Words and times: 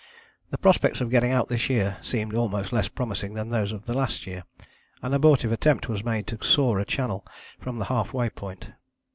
The 0.49 0.57
prospects 0.57 0.99
of 0.99 1.11
getting 1.11 1.31
out 1.31 1.47
this 1.47 1.69
year 1.69 1.99
seeming 2.01 2.35
almost 2.35 2.73
less 2.73 2.87
promising 2.87 3.35
than 3.35 3.49
those 3.49 3.71
of 3.71 3.85
the 3.85 3.93
last 3.93 4.25
year, 4.25 4.45
an 5.03 5.13
abortive 5.13 5.51
attempt 5.51 5.87
was 5.89 6.03
made 6.03 6.25
to 6.25 6.43
saw 6.43 6.75
a 6.79 6.85
channel 6.85 7.23
from 7.59 7.79
a 7.79 7.85
half 7.85 8.11
way 8.11 8.31
point. 8.31 8.71